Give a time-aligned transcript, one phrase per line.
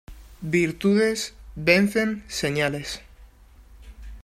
[0.57, 3.01] Virtudes vencen señales.